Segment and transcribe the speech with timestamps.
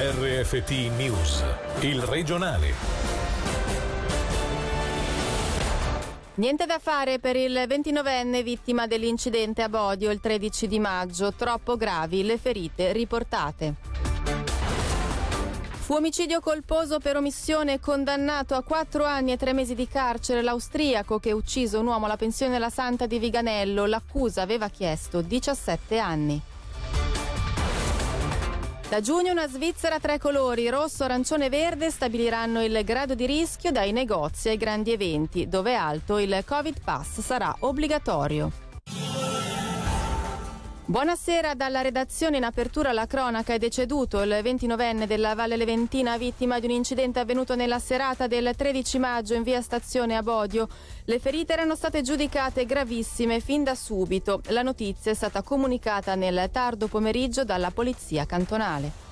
[0.00, 1.42] RFT News,
[1.80, 2.72] il regionale.
[6.34, 11.76] Niente da fare per il 29enne vittima dell'incidente a Bodio il 13 di maggio, troppo
[11.76, 13.74] gravi le ferite riportate.
[15.80, 21.18] Fu omicidio colposo per omissione condannato a quattro anni e tre mesi di carcere l'austriaco
[21.18, 23.84] che ucciso un uomo alla pensione La Santa di Viganello.
[23.86, 26.40] L'accusa aveva chiesto 17 anni.
[28.88, 33.26] Da giugno una Svizzera a tre colori, rosso, arancione e verde, stabiliranno il grado di
[33.26, 38.67] rischio dai negozi ai grandi eventi, dove alto il Covid Pass sarà obbligatorio.
[40.90, 46.58] Buonasera dalla redazione in apertura la cronaca è deceduto il 29enne della Valle Leventina vittima
[46.60, 50.66] di un incidente avvenuto nella serata del 13 maggio in via Stazione a Bodio.
[51.04, 54.40] Le ferite erano state giudicate gravissime fin da subito.
[54.46, 59.07] La notizia è stata comunicata nel tardo pomeriggio dalla polizia cantonale.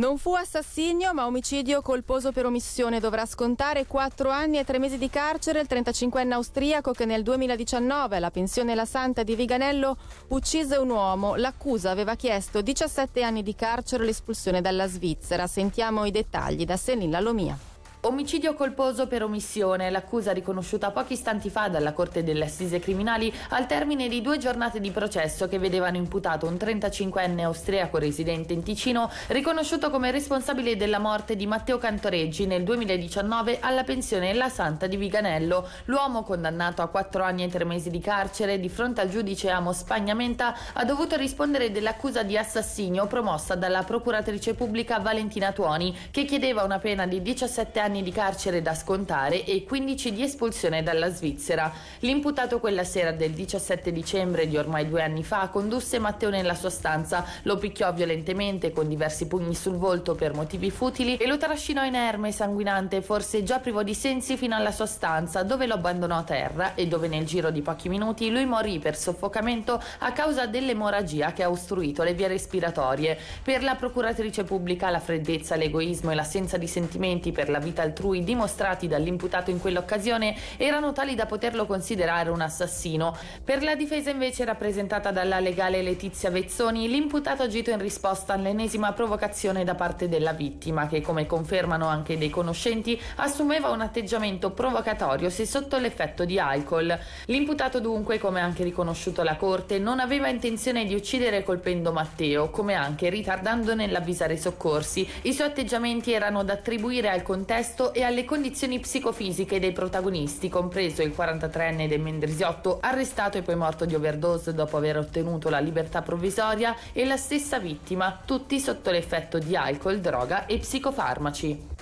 [0.00, 3.00] Non fu assassinio, ma omicidio colposo per omissione.
[3.00, 8.16] Dovrà scontare 4 anni e 3 mesi di carcere il 35enne austriaco che nel 2019
[8.16, 11.34] alla pensione La Santa di Viganello uccise un uomo.
[11.34, 15.46] L'accusa aveva chiesto 17 anni di carcere e l'espulsione dalla Svizzera.
[15.46, 17.69] Sentiamo i dettagli da Selin Lomia.
[18.02, 23.66] Omicidio colposo per omissione, l'accusa riconosciuta pochi istanti fa dalla Corte delle Assise Criminali al
[23.66, 29.10] termine di due giornate di processo che vedevano imputato un 35enne austriaco residente in Ticino
[29.26, 34.96] riconosciuto come responsabile della morte di Matteo Cantoreggi nel 2019 alla pensione La Santa di
[34.96, 35.68] Viganello.
[35.84, 39.74] L'uomo condannato a quattro anni e tre mesi di carcere di fronte al giudice Amo
[39.74, 46.62] Spagnamenta ha dovuto rispondere dell'accusa di assassinio promossa dalla procuratrice pubblica Valentina Tuoni che chiedeva
[46.62, 51.12] una pena di 17 anni anni di carcere da scontare e 15 di espulsione dalla
[51.12, 51.72] Svizzera.
[52.00, 56.70] L'imputato quella sera del 17 dicembre di ormai due anni fa condusse Matteo nella sua
[56.70, 61.84] stanza, lo picchiò violentemente con diversi pugni sul volto per motivi futili e lo trascinò
[61.84, 66.22] inerme sanguinante, forse già privo di sensi, fino alla sua stanza, dove lo abbandonò a
[66.22, 71.32] terra e dove nel giro di pochi minuti lui morì per soffocamento a causa dell'emorragia
[71.32, 73.18] che ha ostruito le vie respiratorie.
[73.42, 78.22] Per la procuratrice pubblica la freddezza, l'egoismo e l'assenza di sentimenti per la vita altrui
[78.22, 83.16] dimostrati dall'imputato in quell'occasione erano tali da poterlo considerare un assassino.
[83.42, 88.92] Per la difesa invece rappresentata dalla legale Letizia Vezzoni, l'imputato ha agito in risposta all'ennesima
[88.92, 95.30] provocazione da parte della vittima che, come confermano anche dei conoscenti, assumeva un atteggiamento provocatorio
[95.30, 96.96] se sotto l'effetto di alcol.
[97.26, 102.74] L'imputato dunque, come anche riconosciuto la Corte, non aveva intenzione di uccidere colpendo Matteo, come
[102.74, 105.08] anche ritardando nell'avvisare i soccorsi.
[105.22, 110.48] I suoi atteggiamenti erano da attribuire al contesto contesto e alle condizioni psicofisiche dei protagonisti,
[110.48, 115.60] compreso il 43enne del Mendrisiotto, arrestato e poi morto di overdose dopo aver ottenuto la
[115.60, 121.79] libertà provvisoria, e la stessa vittima, tutti sotto l'effetto di alcol, droga e psicofarmaci.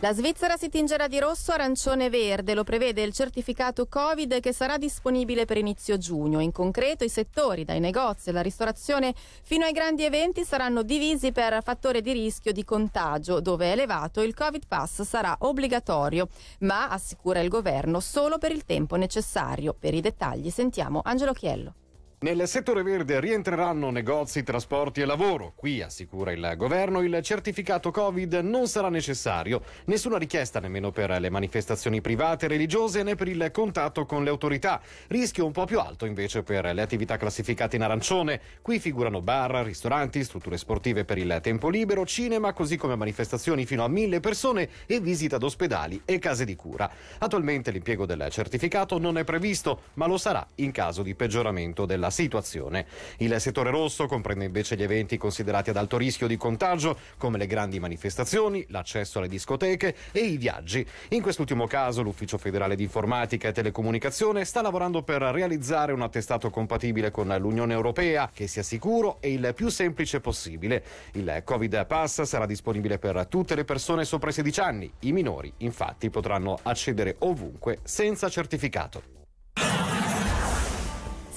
[0.00, 4.52] La Svizzera si tingerà di rosso, arancione e verde, lo prevede il certificato Covid che
[4.52, 6.38] sarà disponibile per inizio giugno.
[6.38, 11.64] In concreto i settori, dai negozi alla ristorazione fino ai grandi eventi, saranno divisi per
[11.64, 16.28] fattore di rischio di contagio, dove è elevato il Covid Pass sarà obbligatorio,
[16.60, 19.74] ma assicura il governo solo per il tempo necessario.
[19.76, 21.74] Per i dettagli sentiamo Angelo Chiello.
[22.20, 25.52] Nel settore verde rientreranno negozi, trasporti e lavoro.
[25.54, 29.62] Qui, assicura il governo, il certificato Covid non sarà necessario.
[29.84, 34.80] Nessuna richiesta nemmeno per le manifestazioni private religiose né per il contatto con le autorità.
[35.06, 38.40] Rischio un po' più alto invece per le attività classificate in arancione.
[38.62, 43.84] Qui figurano bar, ristoranti, strutture sportive per il tempo libero, cinema, così come manifestazioni fino
[43.84, 46.90] a mille persone e visita ad ospedali e case di cura.
[47.18, 52.06] Attualmente l'impiego del certificato non è previsto, ma lo sarà in caso di peggioramento della
[52.08, 52.86] la situazione.
[53.18, 57.46] Il settore rosso comprende invece gli eventi considerati ad alto rischio di contagio, come le
[57.46, 60.86] grandi manifestazioni, l'accesso alle discoteche e i viaggi.
[61.10, 66.50] In quest'ultimo caso l'Ufficio federale di informatica e telecomunicazione sta lavorando per realizzare un attestato
[66.50, 70.82] compatibile con l'Unione Europea che sia sicuro e il più semplice possibile.
[71.12, 74.92] Il Covid Pass sarà disponibile per tutte le persone sopra i 16 anni.
[75.00, 79.17] I minori, infatti, potranno accedere ovunque senza certificato.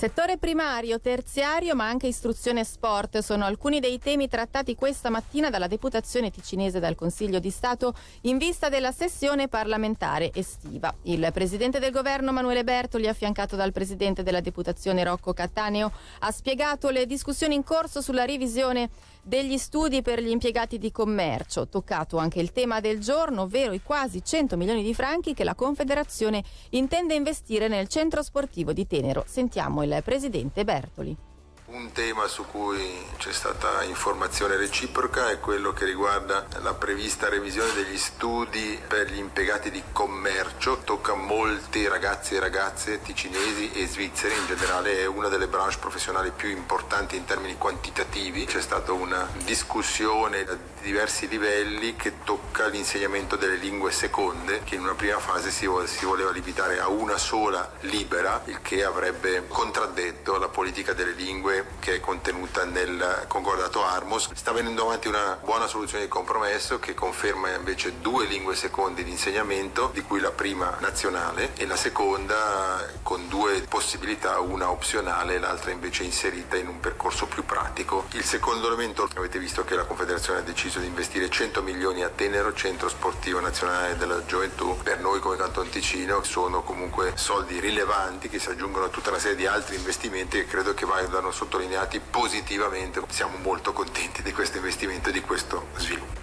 [0.01, 5.51] Settore primario, terziario, ma anche istruzione e sport sono alcuni dei temi trattati questa mattina
[5.51, 10.92] dalla deputazione ticinese dal Consiglio di Stato in vista della sessione parlamentare estiva.
[11.03, 16.89] Il presidente del governo Manuele Bertoli, affiancato dal presidente della deputazione Rocco Cattaneo, ha spiegato
[16.89, 18.89] le discussioni in corso sulla revisione
[19.21, 21.68] degli studi per gli impiegati di commercio.
[21.68, 25.56] Toccato anche il tema del giorno, ovvero i quasi 100 milioni di franchi che la
[25.56, 29.23] Confederazione intende investire nel centro sportivo di Tenero.
[29.27, 31.29] Sentiamo il presidente Bertoli
[31.73, 37.71] Un tema su cui c'è stata informazione reciproca è quello che riguarda la prevista revisione
[37.71, 40.79] degli studi per gli impiegati di commercio.
[40.83, 46.33] Tocca molti ragazzi e ragazze ticinesi e svizzeri, in generale è una delle branche professionali
[46.35, 48.44] più importanti in termini quantitativi.
[48.44, 54.81] C'è stata una discussione a diversi livelli che tocca l'insegnamento delle lingue seconde, che in
[54.81, 60.50] una prima fase si voleva limitare a una sola libera, il che avrebbe contraddetto la
[60.50, 64.30] politica delle lingue che è contenuta nel concordato Armos.
[64.34, 69.12] Sta venendo avanti una buona soluzione di compromesso che conferma invece due lingue seconde di
[69.12, 75.40] insegnamento, di cui la prima nazionale e la seconda con due possibilità, una opzionale e
[75.40, 78.06] l'altra invece inserita in un percorso più pratico.
[78.12, 82.10] Il secondo elemento, avete visto che la Confederazione ha deciso di investire 100 milioni a
[82.10, 84.78] Tenero, centro sportivo nazionale della gioventù.
[84.81, 89.19] Per noi come Canton Ticino sono comunque soldi rilevanti che si aggiungono a tutta una
[89.19, 93.01] serie di altri investimenti che credo che vadano sotto sottolineati positivamente.
[93.09, 96.20] Siamo molto contenti di questo investimento e di questo sviluppo.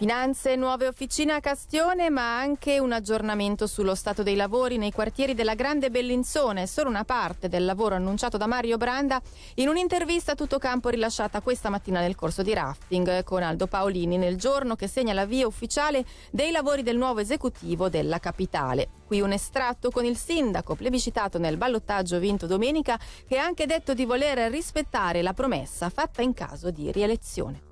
[0.00, 5.34] Finanze, nuove officine a Castione, ma anche un aggiornamento sullo stato dei lavori nei quartieri
[5.34, 9.20] della Grande Bellinzone, solo una parte del lavoro annunciato da Mario Branda
[9.56, 14.16] in un'intervista a tutto campo rilasciata questa mattina nel corso di rafting con Aldo Paolini
[14.16, 18.88] nel giorno che segna l'avvio ufficiale dei lavori del nuovo esecutivo della capitale.
[19.06, 22.98] Qui un estratto con il sindaco plebiscitato nel ballottaggio vinto domenica
[23.28, 27.68] che ha anche detto di voler rispettare la promessa fatta in caso di rielezione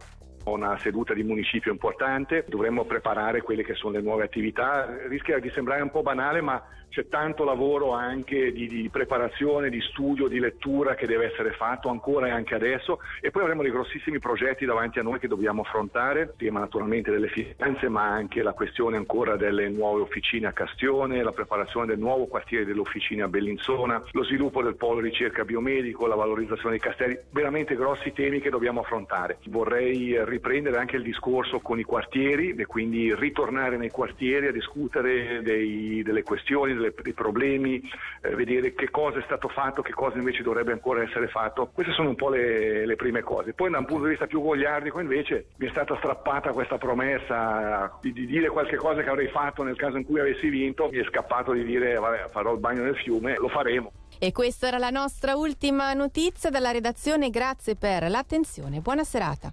[0.51, 4.87] una seduta di municipio importante, dovremmo preparare quelle che sono le nuove attività.
[5.09, 9.81] Rischia di sembrare un po' banale, ma c'è tanto lavoro anche di, di, preparazione, di
[9.81, 13.71] studio, di lettura che deve essere fatto ancora e anche adesso e poi avremo dei
[13.71, 18.53] grossissimi progetti davanti a noi che dobbiamo affrontare, tema naturalmente delle finanze ma anche la
[18.53, 23.29] questione ancora delle nuove officine a Castione, la preparazione del nuovo quartiere delle officine a
[23.29, 28.51] Bellinzona, lo sviluppo del polo ricerca biomedico, la valorizzazione dei castelli, veramente grossi temi che
[28.51, 29.39] dobbiamo affrontare.
[29.47, 35.43] Vorrei riprendere anche il discorso con i quartieri e quindi ritornare nei quartieri a discutere
[35.43, 37.83] dei, delle questioni, delle, dei problemi,
[38.23, 41.71] eh, vedere che cosa è stato fatto, che cosa invece dovrebbe ancora essere fatto.
[41.73, 43.53] Queste sono un po' le, le prime cose.
[43.53, 47.99] Poi da un punto di vista più gogliardico invece mi è stata strappata questa promessa
[48.01, 50.99] di, di, dire qualche cosa che avrei fatto nel caso in cui avessi vinto, mi
[50.99, 53.93] è scappato di dire vabbè farò il bagno nel fiume, lo faremo.
[54.19, 59.53] E questa era la nostra ultima notizia dalla redazione, grazie per l'attenzione, buona serata.